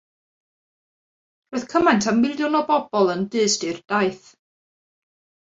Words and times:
Roedd 1.57 1.67
cymaint 1.75 2.09
â 2.13 2.15
miliwn 2.21 2.59
o 2.63 2.63
bobl 2.71 3.13
yn 3.17 3.23
dyst 3.37 3.69
i'r 3.73 3.81
daith. 3.95 4.31